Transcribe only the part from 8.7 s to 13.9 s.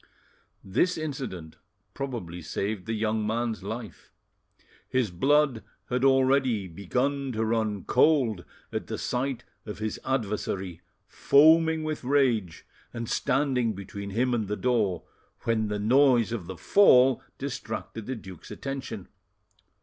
at the sight of his adversary foaming with rage and standing